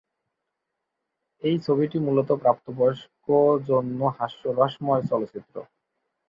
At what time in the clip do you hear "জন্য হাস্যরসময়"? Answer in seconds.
3.69-5.01